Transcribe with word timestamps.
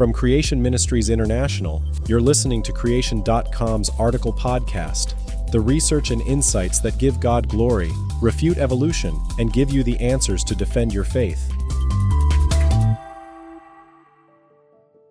From 0.00 0.14
Creation 0.14 0.62
Ministries 0.62 1.10
International, 1.10 1.82
you're 2.08 2.22
listening 2.22 2.62
to 2.62 2.72
Creation.com's 2.72 3.90
article 3.98 4.32
podcast, 4.32 5.12
the 5.50 5.60
research 5.60 6.10
and 6.10 6.22
insights 6.22 6.80
that 6.80 6.96
give 6.96 7.20
God 7.20 7.50
glory, 7.50 7.90
refute 8.22 8.56
evolution, 8.56 9.14
and 9.38 9.52
give 9.52 9.70
you 9.70 9.82
the 9.82 9.98
answers 9.98 10.42
to 10.44 10.54
defend 10.54 10.94
your 10.94 11.04
faith. 11.04 11.52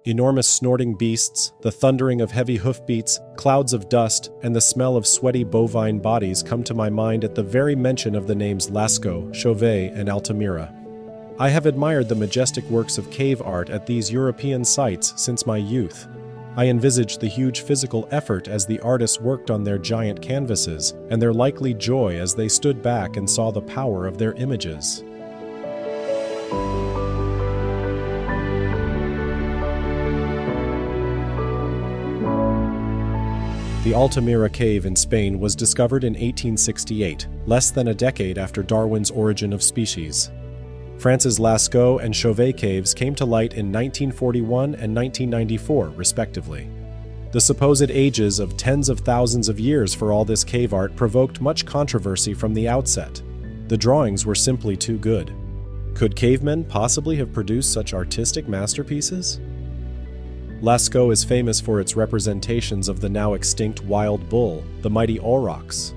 Enormous 0.05 0.47
snorting 0.47 0.95
beasts, 0.95 1.53
the 1.61 1.71
thundering 1.71 2.19
of 2.19 2.31
heavy 2.31 2.57
hoofbeats, 2.57 3.19
clouds 3.35 3.73
of 3.73 3.89
dust, 3.89 4.31
and 4.41 4.55
the 4.55 4.59
smell 4.59 4.97
of 4.97 5.05
sweaty 5.05 5.43
bovine 5.43 5.99
bodies 5.99 6.41
come 6.41 6.63
to 6.63 6.73
my 6.73 6.89
mind 6.89 7.23
at 7.23 7.35
the 7.35 7.43
very 7.43 7.75
mention 7.75 8.15
of 8.15 8.25
the 8.25 8.33
names 8.33 8.71
Lascaux, 8.71 9.31
Chauvet, 9.35 9.93
and 9.93 10.09
Altamira. 10.09 10.78
I 11.41 11.47
have 11.47 11.65
admired 11.65 12.09
the 12.09 12.15
majestic 12.15 12.65
works 12.65 12.97
of 12.97 13.09
cave 13.11 13.41
art 13.41 13.69
at 13.69 13.85
these 13.85 14.11
European 14.11 14.65
sites 14.65 15.13
since 15.15 15.45
my 15.45 15.55
youth. 15.55 16.05
I 16.57 16.65
envisaged 16.65 17.21
the 17.21 17.29
huge 17.29 17.61
physical 17.61 18.09
effort 18.11 18.49
as 18.49 18.65
the 18.65 18.81
artists 18.81 19.21
worked 19.21 19.49
on 19.49 19.63
their 19.63 19.77
giant 19.77 20.21
canvases, 20.21 20.95
and 21.09 21.21
their 21.21 21.31
likely 21.31 21.73
joy 21.73 22.19
as 22.19 22.35
they 22.35 22.49
stood 22.49 22.81
back 22.81 23.15
and 23.15 23.29
saw 23.29 23.51
the 23.51 23.61
power 23.61 24.05
of 24.05 24.17
their 24.17 24.33
images. 24.33 25.01
The 33.85 33.93
Altamira 33.93 34.49
Cave 34.49 34.85
in 34.85 34.95
Spain 34.97 35.39
was 35.39 35.55
discovered 35.55 36.03
in 36.03 36.15
1868, 36.15 37.29
less 37.45 37.71
than 37.71 37.87
a 37.87 37.93
decade 37.93 38.37
after 38.37 38.61
Darwin's 38.61 39.09
Origin 39.09 39.53
of 39.53 39.63
Species. 39.63 40.31
France's 40.99 41.39
Lascaux 41.39 42.03
and 42.03 42.13
Chauvet 42.13 42.57
caves 42.57 42.93
came 42.93 43.15
to 43.15 43.23
light 43.23 43.53
in 43.53 43.71
1941 43.71 44.75
and 44.75 44.93
1994, 44.93 45.93
respectively. 45.95 46.69
The 47.31 47.39
supposed 47.39 47.89
ages 47.89 48.39
of 48.39 48.57
tens 48.57 48.89
of 48.89 48.99
thousands 48.99 49.47
of 49.47 49.61
years 49.61 49.95
for 49.95 50.11
all 50.11 50.25
this 50.25 50.43
cave 50.43 50.73
art 50.73 50.97
provoked 50.97 51.39
much 51.39 51.65
controversy 51.65 52.33
from 52.33 52.53
the 52.53 52.67
outset. 52.67 53.21
The 53.69 53.77
drawings 53.77 54.25
were 54.25 54.35
simply 54.35 54.75
too 54.75 54.97
good. 54.97 55.33
Could 55.95 56.17
cavemen 56.17 56.65
possibly 56.65 57.15
have 57.15 57.31
produced 57.31 57.71
such 57.71 57.93
artistic 57.93 58.49
masterpieces? 58.49 59.39
Lascaux 60.61 61.13
is 61.13 61.23
famous 61.23 61.61
for 61.61 61.79
its 61.79 61.95
representations 61.95 62.89
of 62.89 62.99
the 62.99 63.07
now 63.07 63.35
extinct 63.35 63.81
wild 63.83 64.27
bull, 64.27 64.65
the 64.81 64.89
mighty 64.89 65.17
aurochs. 65.19 65.93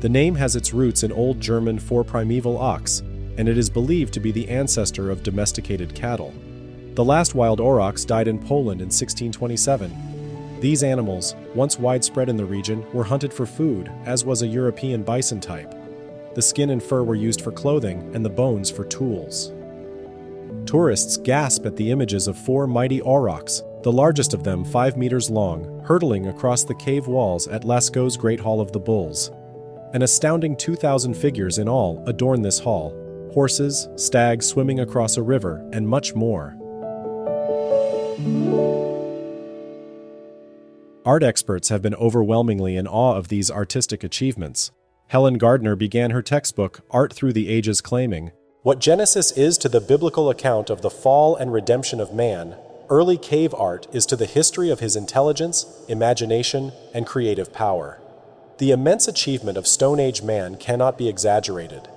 The 0.00 0.10
name 0.10 0.34
has 0.34 0.56
its 0.56 0.74
roots 0.74 1.04
in 1.04 1.12
Old 1.12 1.40
German 1.40 1.78
for 1.78 2.04
primeval 2.04 2.58
ox, 2.58 3.02
and 3.42 3.48
it 3.48 3.58
is 3.58 3.68
believed 3.68 4.14
to 4.14 4.20
be 4.20 4.30
the 4.30 4.48
ancestor 4.48 5.10
of 5.10 5.24
domesticated 5.24 5.92
cattle. 5.96 6.32
The 6.94 7.02
last 7.02 7.34
wild 7.34 7.58
aurochs 7.58 8.04
died 8.04 8.28
in 8.28 8.38
Poland 8.38 8.80
in 8.80 8.86
1627. 8.86 10.60
These 10.60 10.84
animals, 10.84 11.34
once 11.52 11.76
widespread 11.76 12.28
in 12.28 12.36
the 12.36 12.44
region, 12.44 12.86
were 12.92 13.02
hunted 13.02 13.34
for 13.34 13.44
food, 13.44 13.90
as 14.04 14.24
was 14.24 14.42
a 14.42 14.46
European 14.46 15.02
bison 15.02 15.40
type. 15.40 15.74
The 16.36 16.40
skin 16.40 16.70
and 16.70 16.80
fur 16.80 17.02
were 17.02 17.16
used 17.16 17.40
for 17.40 17.50
clothing, 17.50 18.12
and 18.14 18.24
the 18.24 18.30
bones 18.30 18.70
for 18.70 18.84
tools. 18.84 19.52
Tourists 20.64 21.16
gasp 21.16 21.66
at 21.66 21.74
the 21.74 21.90
images 21.90 22.28
of 22.28 22.38
four 22.38 22.68
mighty 22.68 23.00
aurochs, 23.00 23.64
the 23.82 23.90
largest 23.90 24.34
of 24.34 24.44
them 24.44 24.64
five 24.64 24.96
meters 24.96 25.30
long, 25.30 25.82
hurtling 25.84 26.28
across 26.28 26.62
the 26.62 26.76
cave 26.76 27.08
walls 27.08 27.48
at 27.48 27.64
Lascaux's 27.64 28.16
Great 28.16 28.38
Hall 28.38 28.60
of 28.60 28.70
the 28.70 28.78
Bulls. 28.78 29.32
An 29.94 30.02
astounding 30.02 30.54
2,000 30.54 31.12
figures 31.14 31.58
in 31.58 31.68
all 31.68 32.04
adorn 32.06 32.40
this 32.40 32.60
hall, 32.60 33.01
horses, 33.32 33.88
stags 33.96 34.46
swimming 34.46 34.80
across 34.80 35.16
a 35.16 35.22
river, 35.22 35.68
and 35.72 35.88
much 35.88 36.14
more. 36.14 36.56
Art 41.04 41.24
experts 41.24 41.68
have 41.68 41.82
been 41.82 41.96
overwhelmingly 41.96 42.76
in 42.76 42.86
awe 42.86 43.16
of 43.16 43.28
these 43.28 43.50
artistic 43.50 44.04
achievements. 44.04 44.70
Helen 45.08 45.36
Gardner 45.36 45.74
began 45.74 46.12
her 46.12 46.22
textbook, 46.22 46.80
Art 46.90 47.12
Through 47.12 47.32
the 47.32 47.48
Ages, 47.48 47.80
claiming 47.80 48.30
What 48.62 48.78
Genesis 48.78 49.32
is 49.32 49.58
to 49.58 49.68
the 49.68 49.80
biblical 49.80 50.30
account 50.30 50.70
of 50.70 50.80
the 50.80 50.90
fall 50.90 51.34
and 51.34 51.52
redemption 51.52 52.00
of 52.00 52.14
man, 52.14 52.54
early 52.88 53.18
cave 53.18 53.52
art 53.54 53.88
is 53.92 54.06
to 54.06 54.16
the 54.16 54.26
history 54.26 54.70
of 54.70 54.80
his 54.80 54.94
intelligence, 54.94 55.66
imagination, 55.88 56.72
and 56.94 57.06
creative 57.06 57.52
power. 57.52 58.00
The 58.58 58.70
immense 58.70 59.08
achievement 59.08 59.58
of 59.58 59.66
Stone 59.66 59.98
Age 59.98 60.22
man 60.22 60.56
cannot 60.56 60.96
be 60.96 61.08
exaggerated. 61.08 61.88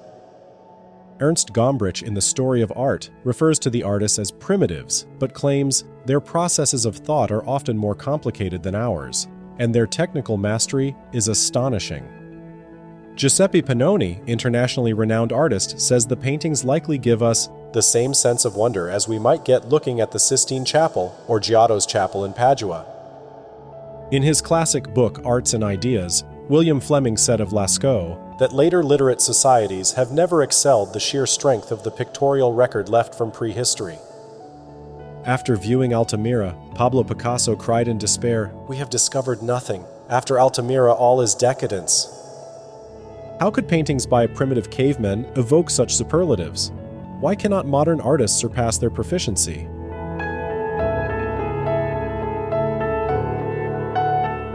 Ernst 1.21 1.53
Gombrich 1.53 2.03
in 2.03 2.13
The 2.13 2.21
Story 2.21 2.61
of 2.61 2.73
Art 2.75 3.09
refers 3.23 3.57
to 3.59 3.69
the 3.69 3.83
artists 3.83 4.19
as 4.19 4.31
primitives, 4.31 5.07
but 5.17 5.33
claims 5.33 5.85
their 6.05 6.19
processes 6.19 6.85
of 6.85 6.97
thought 6.97 7.31
are 7.31 7.47
often 7.47 7.77
more 7.77 7.95
complicated 7.95 8.61
than 8.61 8.75
ours, 8.75 9.27
and 9.59 9.73
their 9.73 9.87
technical 9.87 10.35
mastery 10.35 10.93
is 11.13 11.29
astonishing. 11.29 12.05
Giuseppe 13.15 13.61
Penone, 13.61 14.27
internationally 14.27 14.91
renowned 14.91 15.31
artist, 15.31 15.79
says 15.79 16.05
the 16.05 16.17
paintings 16.17 16.65
likely 16.65 16.97
give 16.97 17.23
us 17.23 17.47
the 17.71 17.81
same 17.81 18.13
sense 18.13 18.43
of 18.43 18.57
wonder 18.57 18.89
as 18.89 19.07
we 19.07 19.17
might 19.17 19.45
get 19.45 19.69
looking 19.69 20.01
at 20.01 20.11
the 20.11 20.19
Sistine 20.19 20.65
Chapel 20.65 21.15
or 21.29 21.39
Giotto's 21.39 21.85
Chapel 21.85 22.25
in 22.25 22.33
Padua. 22.33 22.85
In 24.11 24.21
his 24.21 24.41
classic 24.41 24.93
book 24.93 25.21
Arts 25.23 25.53
and 25.53 25.63
Ideas, 25.63 26.25
William 26.49 26.81
Fleming 26.81 27.15
said 27.15 27.39
of 27.39 27.53
Lascaux 27.53 28.21
that 28.37 28.53
later 28.53 28.83
literate 28.83 29.21
societies 29.21 29.93
have 29.93 30.11
never 30.11 30.43
excelled 30.43 30.93
the 30.93 30.99
sheer 30.99 31.25
strength 31.25 31.71
of 31.71 31.83
the 31.83 31.91
pictorial 31.91 32.53
record 32.53 32.89
left 32.89 33.15
from 33.15 33.31
prehistory. 33.31 33.97
After 35.25 35.55
viewing 35.55 35.93
Altamira, 35.93 36.55
Pablo 36.75 37.03
Picasso 37.03 37.55
cried 37.55 37.87
in 37.87 37.97
despair, 37.97 38.51
We 38.67 38.77
have 38.77 38.89
discovered 38.89 39.41
nothing. 39.41 39.85
After 40.09 40.39
Altamira, 40.39 40.93
all 40.93 41.21
is 41.21 41.33
decadence. 41.33 42.11
How 43.39 43.49
could 43.49 43.67
paintings 43.67 44.05
by 44.05 44.27
primitive 44.27 44.69
cavemen 44.69 45.25
evoke 45.35 45.69
such 45.69 45.95
superlatives? 45.95 46.71
Why 47.19 47.33
cannot 47.35 47.65
modern 47.65 47.99
artists 48.01 48.37
surpass 48.37 48.77
their 48.77 48.91
proficiency? 48.91 49.67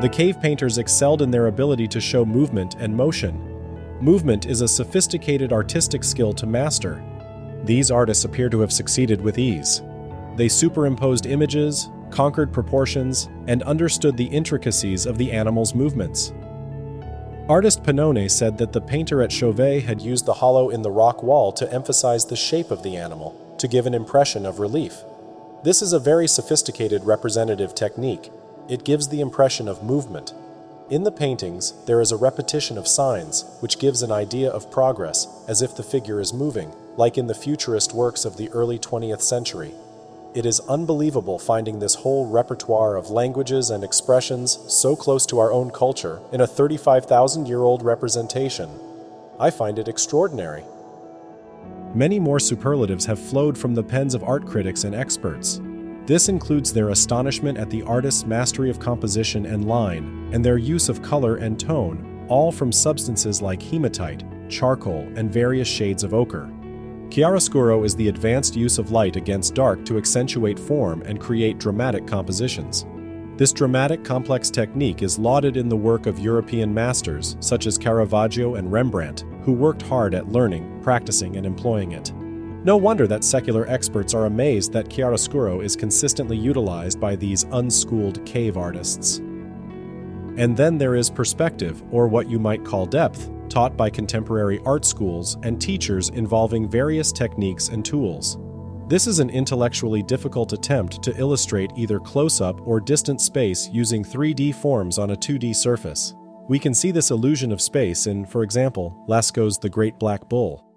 The 0.00 0.08
cave 0.10 0.40
painters 0.40 0.78
excelled 0.78 1.20
in 1.20 1.30
their 1.30 1.48
ability 1.48 1.88
to 1.88 2.00
show 2.00 2.24
movement 2.24 2.76
and 2.78 2.96
motion. 2.96 3.49
Movement 4.00 4.46
is 4.46 4.62
a 4.62 4.68
sophisticated 4.68 5.52
artistic 5.52 6.02
skill 6.02 6.32
to 6.32 6.46
master. 6.46 7.04
These 7.64 7.90
artists 7.90 8.24
appear 8.24 8.48
to 8.48 8.60
have 8.60 8.72
succeeded 8.72 9.20
with 9.20 9.38
ease. 9.38 9.82
They 10.36 10.48
superimposed 10.48 11.26
images, 11.26 11.90
conquered 12.08 12.50
proportions, 12.50 13.28
and 13.46 13.62
understood 13.64 14.16
the 14.16 14.24
intricacies 14.24 15.04
of 15.04 15.18
the 15.18 15.30
animal's 15.30 15.74
movements. 15.74 16.32
Artist 17.46 17.82
Penone 17.82 18.30
said 18.30 18.56
that 18.56 18.72
the 18.72 18.80
painter 18.80 19.20
at 19.20 19.30
Chauvet 19.30 19.82
had 19.82 20.00
used 20.00 20.24
the 20.24 20.32
hollow 20.32 20.70
in 20.70 20.80
the 20.80 20.90
rock 20.90 21.22
wall 21.22 21.52
to 21.52 21.70
emphasize 21.70 22.24
the 22.24 22.36
shape 22.36 22.70
of 22.70 22.82
the 22.82 22.96
animal, 22.96 23.54
to 23.58 23.68
give 23.68 23.84
an 23.84 23.92
impression 23.92 24.46
of 24.46 24.60
relief. 24.60 25.04
This 25.62 25.82
is 25.82 25.92
a 25.92 25.98
very 25.98 26.26
sophisticated 26.26 27.04
representative 27.04 27.74
technique, 27.74 28.30
it 28.66 28.84
gives 28.84 29.08
the 29.08 29.20
impression 29.20 29.68
of 29.68 29.82
movement. 29.82 30.32
In 30.90 31.04
the 31.04 31.12
paintings, 31.12 31.72
there 31.86 32.00
is 32.00 32.10
a 32.10 32.16
repetition 32.16 32.76
of 32.76 32.88
signs, 32.88 33.44
which 33.60 33.78
gives 33.78 34.02
an 34.02 34.10
idea 34.10 34.50
of 34.50 34.72
progress, 34.72 35.28
as 35.46 35.62
if 35.62 35.76
the 35.76 35.84
figure 35.84 36.18
is 36.18 36.32
moving, 36.32 36.72
like 36.96 37.16
in 37.16 37.28
the 37.28 37.34
futurist 37.34 37.94
works 37.94 38.24
of 38.24 38.36
the 38.36 38.48
early 38.48 38.76
20th 38.76 39.20
century. 39.20 39.72
It 40.34 40.44
is 40.44 40.58
unbelievable 40.68 41.38
finding 41.38 41.78
this 41.78 41.94
whole 41.94 42.26
repertoire 42.26 42.96
of 42.96 43.08
languages 43.08 43.70
and 43.70 43.84
expressions 43.84 44.58
so 44.66 44.96
close 44.96 45.26
to 45.26 45.38
our 45.38 45.52
own 45.52 45.70
culture 45.70 46.18
in 46.32 46.40
a 46.40 46.46
35,000 46.46 47.46
year 47.46 47.62
old 47.62 47.84
representation. 47.84 48.68
I 49.38 49.50
find 49.50 49.78
it 49.78 49.86
extraordinary. 49.86 50.64
Many 51.94 52.18
more 52.18 52.40
superlatives 52.40 53.06
have 53.06 53.20
flowed 53.20 53.56
from 53.56 53.76
the 53.76 53.84
pens 53.84 54.12
of 54.12 54.24
art 54.24 54.44
critics 54.44 54.82
and 54.82 54.96
experts. 54.96 55.60
This 56.10 56.28
includes 56.28 56.72
their 56.72 56.88
astonishment 56.88 57.56
at 57.56 57.70
the 57.70 57.84
artist's 57.84 58.26
mastery 58.26 58.68
of 58.68 58.80
composition 58.80 59.46
and 59.46 59.68
line, 59.68 60.28
and 60.32 60.44
their 60.44 60.58
use 60.58 60.88
of 60.88 61.02
color 61.02 61.36
and 61.36 61.56
tone, 61.56 62.26
all 62.28 62.50
from 62.50 62.72
substances 62.72 63.40
like 63.40 63.62
hematite, 63.62 64.24
charcoal, 64.48 65.08
and 65.14 65.32
various 65.32 65.68
shades 65.68 66.02
of 66.02 66.12
ochre. 66.12 66.50
Chiaroscuro 67.10 67.84
is 67.84 67.94
the 67.94 68.08
advanced 68.08 68.56
use 68.56 68.76
of 68.76 68.90
light 68.90 69.14
against 69.14 69.54
dark 69.54 69.84
to 69.84 69.98
accentuate 69.98 70.58
form 70.58 71.00
and 71.02 71.20
create 71.20 71.58
dramatic 71.58 72.08
compositions. 72.08 72.86
This 73.36 73.52
dramatic, 73.52 74.02
complex 74.02 74.50
technique 74.50 75.02
is 75.02 75.16
lauded 75.16 75.56
in 75.56 75.68
the 75.68 75.76
work 75.76 76.06
of 76.06 76.18
European 76.18 76.74
masters 76.74 77.36
such 77.38 77.68
as 77.68 77.78
Caravaggio 77.78 78.56
and 78.56 78.72
Rembrandt, 78.72 79.24
who 79.44 79.52
worked 79.52 79.82
hard 79.82 80.16
at 80.16 80.26
learning, 80.26 80.80
practicing, 80.82 81.36
and 81.36 81.46
employing 81.46 81.92
it. 81.92 82.12
No 82.62 82.76
wonder 82.76 83.06
that 83.06 83.24
secular 83.24 83.66
experts 83.68 84.12
are 84.12 84.26
amazed 84.26 84.70
that 84.74 84.90
chiaroscuro 84.90 85.64
is 85.64 85.74
consistently 85.74 86.36
utilized 86.36 87.00
by 87.00 87.16
these 87.16 87.44
unschooled 87.52 88.24
cave 88.26 88.58
artists. 88.58 89.16
And 90.36 90.54
then 90.54 90.76
there 90.76 90.94
is 90.94 91.08
perspective, 91.08 91.82
or 91.90 92.06
what 92.06 92.28
you 92.28 92.38
might 92.38 92.62
call 92.64 92.84
depth, 92.84 93.30
taught 93.48 93.78
by 93.78 93.88
contemporary 93.88 94.60
art 94.66 94.84
schools 94.84 95.38
and 95.42 95.58
teachers 95.58 96.10
involving 96.10 96.68
various 96.68 97.12
techniques 97.12 97.68
and 97.68 97.82
tools. 97.82 98.38
This 98.88 99.06
is 99.06 99.20
an 99.20 99.30
intellectually 99.30 100.02
difficult 100.02 100.52
attempt 100.52 101.02
to 101.02 101.16
illustrate 101.16 101.70
either 101.76 101.98
close 101.98 102.42
up 102.42 102.60
or 102.66 102.78
distant 102.78 103.22
space 103.22 103.70
using 103.72 104.04
3D 104.04 104.54
forms 104.54 104.98
on 104.98 105.12
a 105.12 105.16
2D 105.16 105.56
surface. 105.56 106.14
We 106.46 106.58
can 106.58 106.74
see 106.74 106.90
this 106.90 107.10
illusion 107.10 107.52
of 107.52 107.60
space 107.60 108.06
in, 108.06 108.26
for 108.26 108.42
example, 108.42 109.02
Lascaux's 109.08 109.58
The 109.58 109.68
Great 109.70 109.98
Black 109.98 110.28
Bull. 110.28 110.69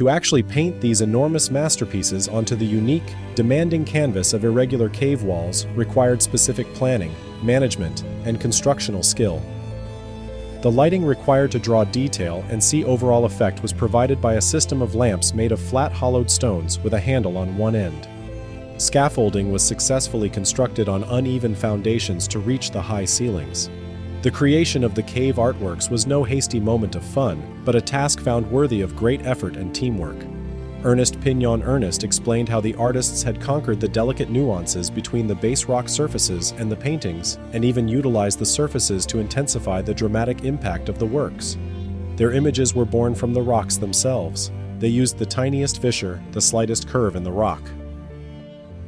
To 0.00 0.08
actually 0.08 0.42
paint 0.42 0.80
these 0.80 1.02
enormous 1.02 1.50
masterpieces 1.50 2.26
onto 2.26 2.56
the 2.56 2.64
unique, 2.64 3.14
demanding 3.34 3.84
canvas 3.84 4.32
of 4.32 4.44
irregular 4.44 4.88
cave 4.88 5.24
walls 5.24 5.66
required 5.76 6.22
specific 6.22 6.72
planning, 6.72 7.14
management, 7.42 8.02
and 8.24 8.40
constructional 8.40 9.02
skill. 9.02 9.42
The 10.62 10.70
lighting 10.70 11.04
required 11.04 11.50
to 11.50 11.58
draw 11.58 11.84
detail 11.84 12.42
and 12.48 12.64
see 12.64 12.82
overall 12.82 13.26
effect 13.26 13.60
was 13.60 13.74
provided 13.74 14.22
by 14.22 14.36
a 14.36 14.40
system 14.40 14.80
of 14.80 14.94
lamps 14.94 15.34
made 15.34 15.52
of 15.52 15.60
flat 15.60 15.92
hollowed 15.92 16.30
stones 16.30 16.78
with 16.78 16.94
a 16.94 16.98
handle 16.98 17.36
on 17.36 17.58
one 17.58 17.74
end. 17.74 18.08
Scaffolding 18.80 19.52
was 19.52 19.62
successfully 19.62 20.30
constructed 20.30 20.88
on 20.88 21.04
uneven 21.04 21.54
foundations 21.54 22.26
to 22.28 22.38
reach 22.38 22.70
the 22.70 22.80
high 22.80 23.04
ceilings. 23.04 23.68
The 24.22 24.30
creation 24.30 24.84
of 24.84 24.94
the 24.94 25.02
cave 25.02 25.36
artworks 25.36 25.90
was 25.90 26.06
no 26.06 26.22
hasty 26.22 26.60
moment 26.60 26.94
of 26.94 27.02
fun, 27.02 27.62
but 27.64 27.74
a 27.74 27.80
task 27.80 28.20
found 28.20 28.50
worthy 28.50 28.82
of 28.82 28.94
great 28.94 29.24
effort 29.24 29.56
and 29.56 29.74
teamwork. 29.74 30.16
Ernest 30.84 31.18
Pignon 31.22 31.62
Ernest 31.62 32.04
explained 32.04 32.46
how 32.46 32.60
the 32.60 32.74
artists 32.74 33.22
had 33.22 33.40
conquered 33.40 33.80
the 33.80 33.88
delicate 33.88 34.28
nuances 34.28 34.90
between 34.90 35.26
the 35.26 35.34
base 35.34 35.64
rock 35.64 35.88
surfaces 35.88 36.52
and 36.58 36.70
the 36.70 36.76
paintings, 36.76 37.38
and 37.54 37.64
even 37.64 37.88
utilized 37.88 38.38
the 38.38 38.44
surfaces 38.44 39.06
to 39.06 39.20
intensify 39.20 39.80
the 39.80 39.94
dramatic 39.94 40.44
impact 40.44 40.90
of 40.90 40.98
the 40.98 41.06
works. 41.06 41.56
Their 42.16 42.32
images 42.32 42.74
were 42.74 42.84
born 42.84 43.14
from 43.14 43.32
the 43.32 43.40
rocks 43.40 43.78
themselves. 43.78 44.52
They 44.80 44.88
used 44.88 45.16
the 45.16 45.24
tiniest 45.24 45.80
fissure, 45.80 46.22
the 46.32 46.42
slightest 46.42 46.86
curve 46.86 47.16
in 47.16 47.24
the 47.24 47.32
rock. 47.32 47.62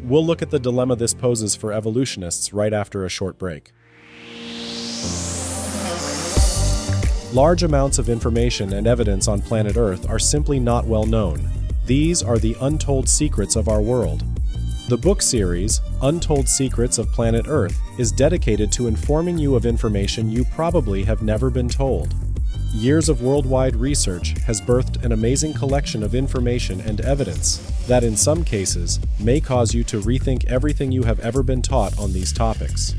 We'll 0.03 0.27
look 0.27 0.43
at 0.43 0.51
the 0.51 0.61
dilemma 0.61 0.97
this 0.97 1.15
poses 1.15 1.55
for 1.55 1.73
evolutionists 1.73 2.53
right 2.53 2.75
after 2.75 3.07
a 3.07 3.09
short 3.09 3.39
break. 3.39 3.73
Large 7.33 7.63
amounts 7.63 7.99
of 7.99 8.11
information 8.11 8.75
and 8.75 8.87
evidence 8.87 9.27
on 9.27 9.41
planet 9.41 9.79
Earth 9.79 10.07
are 10.11 10.19
simply 10.19 10.61
not 10.61 10.87
well 10.87 11.07
known. 11.07 11.49
These 11.87 12.23
are 12.23 12.37
the 12.37 12.55
untold 12.61 13.09
secrets 13.09 13.57
of 13.57 13.69
our 13.69 13.81
world. 13.81 14.23
The 14.91 14.99
book 14.99 15.23
series, 15.23 15.81
Untold 16.03 16.47
Secrets 16.47 16.99
of 16.99 17.11
Planet 17.11 17.47
Earth, 17.49 17.81
is 17.99 18.13
dedicated 18.13 18.71
to 18.73 18.87
informing 18.87 19.39
you 19.39 19.55
of 19.55 19.65
information 19.65 20.31
you 20.31 20.45
probably 20.45 21.05
have 21.05 21.23
never 21.23 21.49
been 21.49 21.71
told. 21.71 22.15
Years 22.75 23.09
of 23.09 23.23
worldwide 23.23 23.77
research 23.77 24.39
has 24.41 24.61
birthed 24.61 25.03
an 25.03 25.13
amazing 25.13 25.55
collection 25.55 26.03
of 26.03 26.15
information 26.15 26.83
and 26.83 27.01
evidence 27.01 27.57
that, 27.87 28.05
in 28.05 28.15
some 28.15 28.45
cases, 28.45 29.01
may 29.19 29.41
cause 29.41 29.73
you 29.73 29.85
to 29.85 30.01
rethink 30.03 30.45
everything 30.49 30.93
you 30.93 31.05
have 31.05 31.21
ever 31.21 31.43
been 31.43 31.63
taught 31.63 31.99
on 31.99 32.13
these 32.13 32.33
topics. 32.33 32.95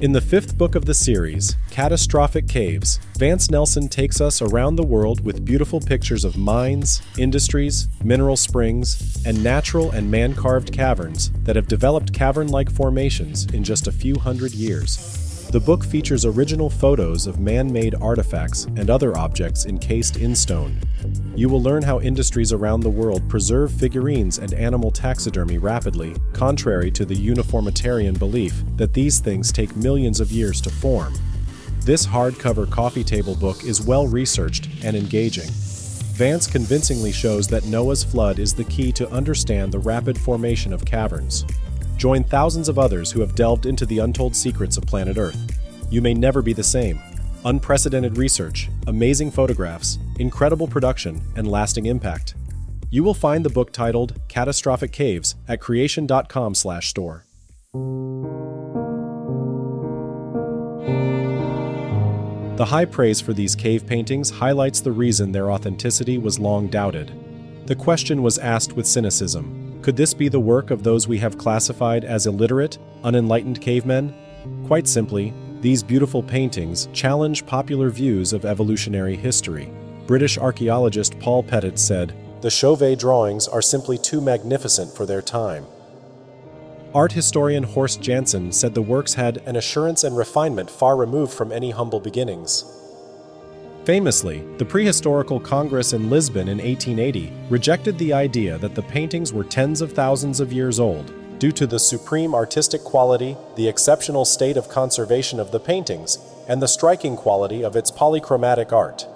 In 0.00 0.12
the 0.12 0.20
fifth 0.20 0.56
book 0.56 0.76
of 0.76 0.84
the 0.84 0.94
series, 0.94 1.56
Catastrophic 1.72 2.46
Caves, 2.46 3.00
Vance 3.18 3.50
Nelson 3.50 3.88
takes 3.88 4.20
us 4.20 4.40
around 4.40 4.76
the 4.76 4.84
world 4.84 5.24
with 5.24 5.44
beautiful 5.44 5.80
pictures 5.80 6.24
of 6.24 6.36
mines, 6.36 7.02
industries, 7.18 7.88
mineral 8.04 8.36
springs, 8.36 9.20
and 9.26 9.42
natural 9.42 9.90
and 9.90 10.08
man 10.08 10.36
carved 10.36 10.72
caverns 10.72 11.32
that 11.42 11.56
have 11.56 11.66
developed 11.66 12.12
cavern 12.12 12.46
like 12.46 12.70
formations 12.70 13.46
in 13.46 13.64
just 13.64 13.88
a 13.88 13.92
few 13.92 14.16
hundred 14.16 14.52
years. 14.54 15.27
The 15.50 15.60
book 15.60 15.82
features 15.82 16.26
original 16.26 16.68
photos 16.68 17.26
of 17.26 17.40
man 17.40 17.72
made 17.72 17.94
artifacts 18.02 18.64
and 18.64 18.90
other 18.90 19.16
objects 19.16 19.64
encased 19.64 20.18
in 20.18 20.36
stone. 20.36 20.78
You 21.34 21.48
will 21.48 21.62
learn 21.62 21.82
how 21.82 22.00
industries 22.00 22.52
around 22.52 22.80
the 22.80 22.90
world 22.90 23.26
preserve 23.30 23.72
figurines 23.72 24.36
and 24.36 24.52
animal 24.52 24.90
taxidermy 24.90 25.56
rapidly, 25.56 26.14
contrary 26.34 26.90
to 26.90 27.06
the 27.06 27.16
uniformitarian 27.16 28.14
belief 28.14 28.62
that 28.76 28.92
these 28.92 29.20
things 29.20 29.50
take 29.50 29.74
millions 29.74 30.20
of 30.20 30.30
years 30.30 30.60
to 30.60 30.70
form. 30.70 31.14
This 31.80 32.06
hardcover 32.06 32.70
coffee 32.70 33.04
table 33.04 33.34
book 33.34 33.64
is 33.64 33.80
well 33.80 34.06
researched 34.06 34.68
and 34.84 34.94
engaging. 34.94 35.48
Vance 36.12 36.46
convincingly 36.46 37.12
shows 37.12 37.48
that 37.48 37.64
Noah's 37.64 38.04
flood 38.04 38.38
is 38.38 38.52
the 38.52 38.64
key 38.64 38.92
to 38.92 39.08
understand 39.08 39.72
the 39.72 39.78
rapid 39.78 40.18
formation 40.18 40.74
of 40.74 40.84
caverns. 40.84 41.46
Join 41.98 42.22
thousands 42.22 42.68
of 42.68 42.78
others 42.78 43.10
who 43.10 43.20
have 43.20 43.34
delved 43.34 43.66
into 43.66 43.84
the 43.84 43.98
untold 43.98 44.36
secrets 44.36 44.76
of 44.76 44.86
planet 44.86 45.18
Earth. 45.18 45.36
You 45.90 46.00
may 46.00 46.14
never 46.14 46.42
be 46.42 46.52
the 46.52 46.62
same. 46.62 47.00
Unprecedented 47.44 48.16
research, 48.16 48.70
amazing 48.86 49.32
photographs, 49.32 49.98
incredible 50.20 50.68
production, 50.68 51.20
and 51.34 51.50
lasting 51.50 51.86
impact. 51.86 52.36
You 52.90 53.02
will 53.02 53.14
find 53.14 53.44
the 53.44 53.50
book 53.50 53.72
titled 53.72 54.14
Catastrophic 54.28 54.92
Caves 54.92 55.34
at 55.48 55.60
creation.com/store. 55.60 57.24
The 62.56 62.64
high 62.66 62.84
praise 62.84 63.20
for 63.20 63.32
these 63.32 63.56
cave 63.56 63.86
paintings 63.88 64.30
highlights 64.30 64.80
the 64.80 64.92
reason 64.92 65.32
their 65.32 65.50
authenticity 65.50 66.16
was 66.16 66.38
long 66.38 66.68
doubted. 66.68 67.10
The 67.66 67.74
question 67.74 68.22
was 68.22 68.38
asked 68.38 68.74
with 68.74 68.86
cynicism 68.86 69.67
could 69.82 69.96
this 69.96 70.12
be 70.12 70.28
the 70.28 70.40
work 70.40 70.70
of 70.70 70.82
those 70.82 71.06
we 71.06 71.18
have 71.18 71.38
classified 71.38 72.04
as 72.04 72.26
illiterate, 72.26 72.78
unenlightened 73.04 73.60
cavemen? 73.60 74.14
Quite 74.66 74.88
simply, 74.88 75.32
these 75.60 75.82
beautiful 75.82 76.22
paintings 76.22 76.88
challenge 76.92 77.46
popular 77.46 77.90
views 77.90 78.32
of 78.32 78.44
evolutionary 78.44 79.16
history. 79.16 79.72
British 80.06 80.38
archaeologist 80.38 81.18
Paul 81.20 81.42
Pettitt 81.42 81.78
said, 81.78 82.14
The 82.40 82.50
Chauvet 82.50 82.98
drawings 82.98 83.46
are 83.46 83.62
simply 83.62 83.98
too 83.98 84.20
magnificent 84.20 84.96
for 84.96 85.06
their 85.06 85.22
time. 85.22 85.66
Art 86.94 87.12
historian 87.12 87.64
Horst 87.64 88.00
Janson 88.00 88.50
said 88.50 88.74
the 88.74 88.82
works 88.82 89.14
had 89.14 89.38
an 89.46 89.56
assurance 89.56 90.04
and 90.04 90.16
refinement 90.16 90.70
far 90.70 90.96
removed 90.96 91.32
from 91.32 91.52
any 91.52 91.70
humble 91.70 92.00
beginnings. 92.00 92.64
Famously, 93.88 94.44
the 94.58 94.66
Prehistorical 94.66 95.42
Congress 95.42 95.94
in 95.94 96.10
Lisbon 96.10 96.48
in 96.48 96.58
1880 96.58 97.32
rejected 97.48 97.96
the 97.96 98.12
idea 98.12 98.58
that 98.58 98.74
the 98.74 98.82
paintings 98.82 99.32
were 99.32 99.44
tens 99.44 99.80
of 99.80 99.92
thousands 99.92 100.40
of 100.40 100.52
years 100.52 100.78
old 100.78 101.10
due 101.38 101.52
to 101.52 101.66
the 101.66 101.78
supreme 101.78 102.34
artistic 102.34 102.84
quality, 102.84 103.34
the 103.56 103.66
exceptional 103.66 104.26
state 104.26 104.58
of 104.58 104.68
conservation 104.68 105.40
of 105.40 105.52
the 105.52 105.58
paintings, 105.58 106.18
and 106.48 106.60
the 106.60 106.66
striking 106.66 107.16
quality 107.16 107.64
of 107.64 107.76
its 107.76 107.90
polychromatic 107.90 108.72
art. 108.72 109.06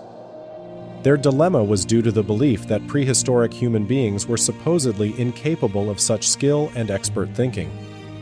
Their 1.03 1.19
dilemma 1.19 1.63
was 1.63 1.85
due 1.85 2.01
to 2.01 2.11
the 2.11 2.23
belief 2.23 2.67
that 2.69 2.87
prehistoric 2.87 3.53
human 3.53 3.85
beings 3.85 4.27
were 4.27 4.39
supposedly 4.39 5.13
incapable 5.21 5.91
of 5.91 6.01
such 6.01 6.27
skill 6.27 6.73
and 6.75 6.91
expert 6.91 7.29
thinking. 7.35 7.71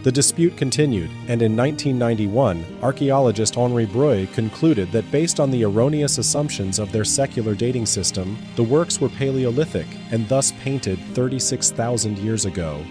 The 0.02 0.10
dispute 0.10 0.56
continued, 0.56 1.10
and 1.28 1.42
in 1.42 1.54
1991, 1.54 2.64
archaeologist 2.82 3.58
Henri 3.58 3.84
Breuil 3.84 4.26
concluded 4.28 4.90
that 4.92 5.10
based 5.10 5.38
on 5.38 5.50
the 5.50 5.62
erroneous 5.62 6.16
assumptions 6.16 6.78
of 6.78 6.90
their 6.90 7.04
secular 7.04 7.54
dating 7.54 7.84
system, 7.84 8.38
the 8.56 8.62
works 8.62 8.98
were 8.98 9.10
Paleolithic 9.10 9.86
and 10.10 10.26
thus 10.26 10.52
painted 10.62 10.98
36,000 11.12 12.16
years 12.16 12.46
ago. 12.46 12.82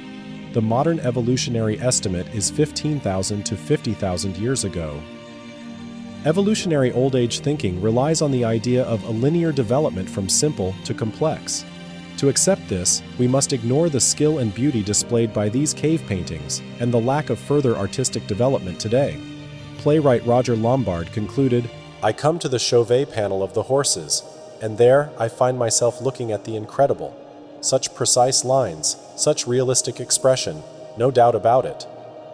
The 0.53 0.61
modern 0.61 0.99
evolutionary 0.99 1.79
estimate 1.79 2.27
is 2.27 2.51
15,000 2.51 3.43
to 3.43 3.57
50,000 3.57 4.37
years 4.37 4.63
ago. 4.63 5.01
Evolutionary 6.25 6.91
old 6.91 7.15
age 7.15 7.39
thinking 7.39 7.81
relies 7.81 8.21
on 8.21 8.29
the 8.29 8.45
idea 8.45 8.83
of 8.83 9.03
a 9.05 9.11
linear 9.11 9.51
development 9.51 10.07
from 10.07 10.29
simple 10.29 10.75
to 10.85 10.93
complex. 10.93 11.65
To 12.19 12.27
accept 12.27 12.67
this, 12.67 13.01
we 13.17 13.29
must 13.29 13.53
ignore 13.53 13.87
the 13.87 14.01
skill 14.01 14.39
and 14.39 14.53
beauty 14.53 14.83
displayed 14.83 15.33
by 15.33 15.47
these 15.47 15.73
cave 15.73 16.03
paintings 16.05 16.61
and 16.81 16.93
the 16.93 16.99
lack 16.99 17.29
of 17.29 17.39
further 17.39 17.77
artistic 17.77 18.27
development 18.27 18.77
today. 18.77 19.17
Playwright 19.77 20.25
Roger 20.25 20.57
Lombard 20.57 21.13
concluded 21.13 21.69
I 22.03 22.11
come 22.11 22.37
to 22.39 22.49
the 22.49 22.59
Chauvet 22.59 23.09
panel 23.13 23.41
of 23.41 23.53
the 23.53 23.63
horses, 23.63 24.21
and 24.61 24.77
there 24.77 25.11
I 25.17 25.29
find 25.29 25.57
myself 25.57 26.01
looking 26.01 26.33
at 26.33 26.43
the 26.43 26.57
incredible. 26.57 27.15
Such 27.61 27.95
precise 27.95 28.43
lines, 28.43 28.97
such 29.15 29.47
realistic 29.47 30.01
expression, 30.01 30.61
no 30.97 31.11
doubt 31.11 31.35
about 31.35 31.65
it. 31.65 31.87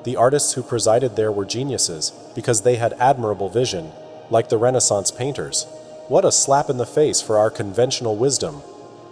The 0.04 0.16
artists 0.16 0.54
who 0.54 0.64
presided 0.64 1.16
there 1.16 1.32
were 1.32 1.46
geniuses 1.46 2.12
because 2.34 2.64
they 2.64 2.78
had 2.78 2.94
admirable 2.94 3.50
vision, 3.50 3.92
like 4.32 4.50
the 4.50 4.58
Renaissance 4.58 5.12
painters. 5.12 5.68
What 6.08 6.26
a 6.26 6.32
slap 6.32 6.72
in 6.72 6.78
the 6.78 6.88
face 6.88 7.22
for 7.22 7.38
our 7.38 7.52
conventional 7.52 8.16
wisdom 8.16 8.64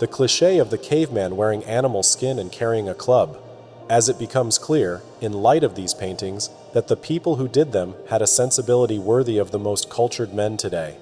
the 0.03 0.07
cliche 0.07 0.57
of 0.57 0.69
the 0.69 0.77
caveman 0.77 1.38
wearing 1.38 1.63
animal 1.63 2.03
skin 2.03 2.38
and 2.38 2.51
carrying 2.51 2.89
a 2.89 2.93
club, 2.93 3.41
as 3.89 4.10
it 4.10 4.19
becomes 4.19 4.57
clear, 4.57 5.01
in 5.22 5.31
light 5.31 5.63
of 5.63 5.75
these 5.75 5.93
paintings, 5.93 6.50
that 6.74 6.89
the 6.89 6.98
people 6.98 7.38
who 7.38 7.48
did 7.48 7.72
them 7.72 7.95
had 8.10 8.22
a 8.22 8.27
sensibility 8.27 9.00
worthy 9.00 9.38
of 9.38 9.51
the 9.51 9.60
most 9.60 9.89
cultured 9.89 10.33
men 10.33 10.57
today. 10.57 10.98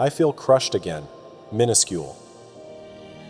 I 0.00 0.10
feel 0.10 0.32
crushed 0.32 0.74
again, 0.74 1.06
minuscule. 1.52 2.16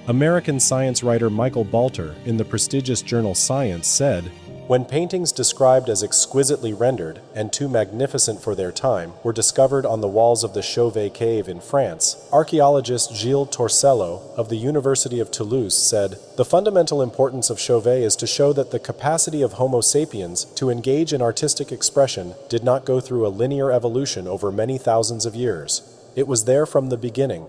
American 0.09 0.59
science 0.59 1.03
writer 1.03 1.29
Michael 1.29 1.65
Balter 1.65 2.15
in 2.25 2.37
the 2.37 2.45
prestigious 2.45 3.03
journal 3.03 3.35
Science 3.35 3.87
said, 3.87 4.25
when 4.71 4.85
paintings 4.85 5.33
described 5.33 5.89
as 5.89 6.05
exquisitely 6.05 6.73
rendered 6.73 7.21
and 7.35 7.53
too 7.53 7.69
magnificent 7.69 8.41
for 8.41 8.55
their 8.55 8.71
time 8.71 9.15
were 9.25 9.33
discovered 9.33 9.85
on 9.85 10.01
the 10.01 10.07
walls 10.07 10.45
of 10.45 10.55
the 10.55 10.63
Chauvet 10.63 11.13
Cave 11.13 11.49
in 11.49 11.61
France, 11.61 12.29
archaeologist 12.33 13.13
Gilles 13.13 13.47
Tosello 13.47 14.33
of 14.37 14.49
the 14.49 14.57
University 14.57 15.19
of 15.19 15.33
Toulouse 15.33 15.77
said, 15.77 16.19
The 16.37 16.45
fundamental 16.45 17.03
importance 17.03 17.51
of 17.51 17.59
Chauvet 17.59 18.05
is 18.05 18.15
to 18.15 18.29
show 18.29 18.53
that 18.53 18.71
the 18.71 18.79
capacity 18.79 19.43
of 19.43 19.55
Homo 19.55 19.81
sapiens 19.81 20.45
to 20.55 20.71
engage 20.71 21.13
in 21.13 21.21
artistic 21.21 21.73
expression 21.73 22.35
did 22.49 22.63
not 22.63 22.85
go 22.85 23.01
through 23.01 23.27
a 23.27 23.29
linear 23.29 23.73
evolution 23.73 24.29
over 24.29 24.53
many 24.53 24.79
thousands 24.79 25.27
of 25.27 25.35
years. 25.35 25.83
It 26.15 26.29
was 26.29 26.45
there 26.45 26.65
from 26.65 26.91
the 26.91 26.97
beginning, 26.97 27.49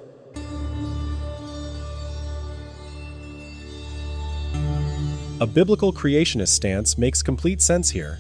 A 5.42 5.48
biblical 5.48 5.92
creationist 5.92 6.50
stance 6.50 7.00
makes 7.00 7.24
complete 7.24 7.64
sense 7.64 7.90
here. 7.90 8.20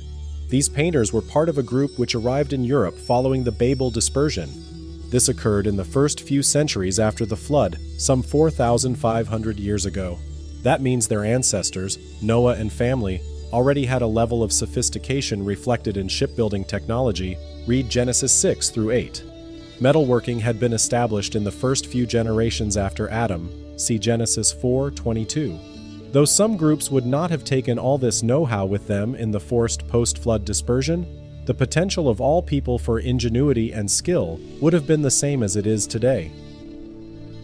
These 0.49 0.67
painters 0.67 1.13
were 1.13 1.21
part 1.21 1.49
of 1.49 1.59
a 1.59 1.63
group 1.63 1.99
which 1.99 2.15
arrived 2.15 2.51
in 2.51 2.63
Europe 2.63 2.97
following 2.97 3.43
the 3.43 3.51
Babel 3.51 3.91
dispersion. 3.91 4.49
This 5.11 5.29
occurred 5.29 5.67
in 5.67 5.75
the 5.75 5.85
first 5.85 6.21
few 6.21 6.41
centuries 6.41 6.99
after 6.99 7.27
the 7.27 7.37
flood, 7.37 7.77
some 7.99 8.23
4,500 8.23 9.59
years 9.59 9.85
ago. 9.85 10.17
That 10.63 10.81
means 10.81 11.07
their 11.07 11.23
ancestors, 11.23 11.99
Noah 12.23 12.55
and 12.55 12.73
family, 12.73 13.21
already 13.53 13.85
had 13.85 14.01
a 14.01 14.07
level 14.07 14.41
of 14.41 14.51
sophistication 14.51 15.45
reflected 15.45 15.97
in 15.97 16.07
shipbuilding 16.07 16.65
technology, 16.65 17.37
read 17.67 17.87
Genesis 17.87 18.33
6 18.33 18.69
through 18.71 18.89
8. 18.89 19.23
Metalworking 19.79 20.39
had 20.39 20.59
been 20.59 20.73
established 20.73 21.35
in 21.35 21.43
the 21.43 21.51
first 21.51 21.85
few 21.85 22.07
generations 22.07 22.77
after 22.77 23.07
Adam, 23.09 23.77
see 23.77 23.99
Genesis 23.99 24.51
4:22. 24.51 25.70
Though 26.11 26.25
some 26.25 26.57
groups 26.57 26.91
would 26.91 27.05
not 27.05 27.31
have 27.31 27.45
taken 27.45 27.79
all 27.79 27.97
this 27.97 28.21
know 28.21 28.43
how 28.43 28.65
with 28.65 28.87
them 28.87 29.15
in 29.15 29.31
the 29.31 29.39
forced 29.39 29.87
post 29.87 30.17
flood 30.17 30.43
dispersion, 30.43 31.07
the 31.45 31.53
potential 31.53 32.09
of 32.09 32.19
all 32.19 32.41
people 32.41 32.77
for 32.77 32.99
ingenuity 32.99 33.71
and 33.71 33.89
skill 33.89 34.39
would 34.59 34.73
have 34.73 34.85
been 34.85 35.01
the 35.01 35.09
same 35.09 35.41
as 35.41 35.55
it 35.55 35.65
is 35.65 35.87
today. 35.87 36.31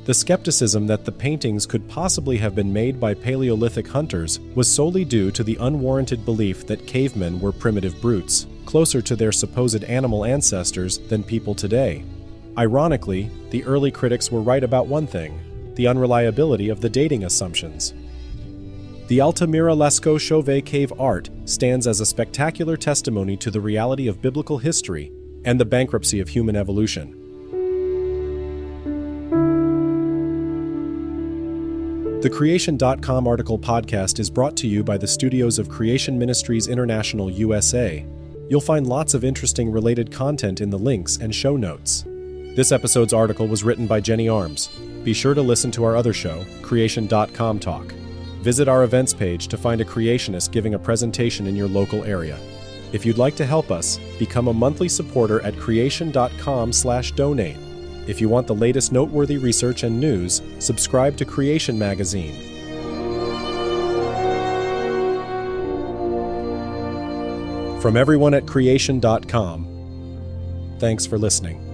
The 0.03 0.13
skepticism 0.13 0.87
that 0.87 1.05
the 1.05 1.11
paintings 1.11 1.65
could 1.65 1.87
possibly 1.89 2.37
have 2.37 2.55
been 2.55 2.71
made 2.71 2.99
by 2.99 3.13
Paleolithic 3.13 3.87
hunters 3.87 4.39
was 4.55 4.73
solely 4.73 5.03
due 5.03 5.31
to 5.31 5.43
the 5.43 5.57
unwarranted 5.59 6.23
belief 6.23 6.65
that 6.67 6.87
cavemen 6.87 7.39
were 7.39 7.51
primitive 7.51 7.99
brutes, 8.01 8.47
closer 8.65 9.01
to 9.01 9.15
their 9.15 9.31
supposed 9.31 9.83
animal 9.85 10.23
ancestors 10.23 10.97
than 10.97 11.23
people 11.23 11.55
today. 11.55 12.05
Ironically, 12.57 13.29
the 13.49 13.63
early 13.65 13.91
critics 13.91 14.31
were 14.31 14.41
right 14.41 14.63
about 14.63 14.87
one 14.87 15.07
thing 15.07 15.41
the 15.75 15.87
unreliability 15.87 16.69
of 16.69 16.81
the 16.81 16.89
dating 16.89 17.23
assumptions. 17.23 17.93
The 19.07 19.21
Altamira 19.21 19.73
Lascaux 19.73 20.19
Chauvet 20.19 20.65
Cave 20.65 20.91
art 20.99 21.29
stands 21.45 21.87
as 21.87 22.01
a 22.01 22.05
spectacular 22.05 22.75
testimony 22.75 23.37
to 23.37 23.49
the 23.49 23.61
reality 23.61 24.09
of 24.09 24.21
biblical 24.21 24.57
history 24.57 25.13
and 25.45 25.57
the 25.57 25.63
bankruptcy 25.63 26.19
of 26.19 26.27
human 26.27 26.57
evolution. 26.57 27.11
The 32.19 32.29
Creation.com 32.29 33.27
article 33.27 33.57
podcast 33.57 34.19
is 34.19 34.29
brought 34.29 34.57
to 34.57 34.67
you 34.67 34.83
by 34.83 34.97
the 34.97 35.07
studios 35.07 35.57
of 35.57 35.69
Creation 35.69 36.19
Ministries 36.19 36.67
International 36.67 37.31
USA. 37.31 38.05
You'll 38.49 38.59
find 38.59 38.87
lots 38.87 39.13
of 39.13 39.23
interesting 39.23 39.71
related 39.71 40.11
content 40.11 40.59
in 40.59 40.69
the 40.69 40.79
links 40.79 41.15
and 41.15 41.33
show 41.33 41.55
notes. 41.55 42.03
This 42.57 42.73
episode's 42.73 43.13
article 43.13 43.47
was 43.47 43.63
written 43.63 43.87
by 43.87 44.01
Jenny 44.01 44.27
Arms. 44.27 44.67
Be 45.05 45.13
sure 45.13 45.33
to 45.33 45.41
listen 45.41 45.71
to 45.71 45.85
our 45.85 45.95
other 45.95 46.11
show, 46.11 46.43
Creation.com 46.61 47.59
Talk. 47.59 47.93
Visit 48.47 48.69
our 48.69 48.83
events 48.85 49.13
page 49.13 49.49
to 49.49 49.57
find 49.57 49.81
a 49.81 49.83
creationist 49.83 50.53
giving 50.53 50.73
a 50.73 50.79
presentation 50.79 51.47
in 51.47 51.55
your 51.57 51.67
local 51.67 52.05
area. 52.05 52.39
If 52.93 53.05
you'd 53.05 53.17
like 53.17 53.35
to 53.35 53.45
help 53.45 53.71
us, 53.71 53.99
become 54.17 54.47
a 54.47 54.53
monthly 54.53 54.87
supporter 54.87 55.41
at 55.41 55.59
creation.com/donate. 55.59 57.57
If 58.07 58.21
you 58.21 58.29
want 58.29 58.47
the 58.47 58.55
latest 58.55 58.93
noteworthy 58.93 59.37
research 59.37 59.83
and 59.83 59.99
news, 59.99 60.41
subscribe 60.59 61.17
to 61.17 61.25
Creation 61.25 61.77
Magazine. 61.77 62.35
From 67.81 67.97
everyone 67.97 68.33
at 68.33 68.47
creation.com, 68.47 69.67
thanks 70.79 71.05
for 71.05 71.17
listening. 71.17 71.66